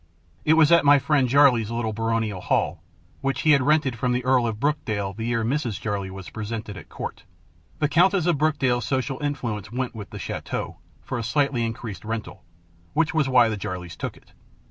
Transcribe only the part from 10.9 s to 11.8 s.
for a slightly